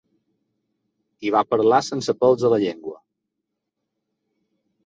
I 1.29 1.33
va 1.35 1.43
parlar 1.51 1.81
sense 1.89 2.17
pèls 2.23 2.47
a 2.49 2.53
la 2.57 2.61
llengua. 2.65 2.97